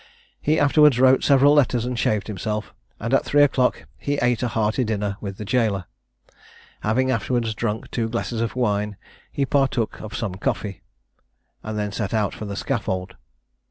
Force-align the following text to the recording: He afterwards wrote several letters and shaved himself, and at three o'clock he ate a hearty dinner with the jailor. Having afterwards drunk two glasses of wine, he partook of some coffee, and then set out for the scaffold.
He 0.41 0.59
afterwards 0.59 0.99
wrote 0.99 1.23
several 1.23 1.53
letters 1.53 1.85
and 1.85 1.93
shaved 1.99 2.25
himself, 2.25 2.73
and 2.99 3.13
at 3.13 3.23
three 3.23 3.43
o'clock 3.43 3.85
he 3.99 4.17
ate 4.19 4.41
a 4.41 4.47
hearty 4.47 4.83
dinner 4.83 5.15
with 5.21 5.37
the 5.37 5.45
jailor. 5.45 5.85
Having 6.79 7.11
afterwards 7.11 7.53
drunk 7.53 7.91
two 7.91 8.09
glasses 8.09 8.41
of 8.41 8.55
wine, 8.55 8.97
he 9.31 9.45
partook 9.45 10.01
of 10.01 10.15
some 10.17 10.33
coffee, 10.33 10.81
and 11.61 11.77
then 11.77 11.91
set 11.91 12.15
out 12.15 12.33
for 12.33 12.45
the 12.45 12.55
scaffold. 12.55 13.13